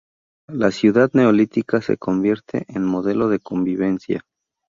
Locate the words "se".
1.79-1.95